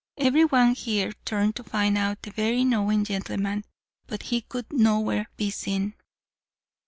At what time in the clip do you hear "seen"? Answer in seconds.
5.51-5.93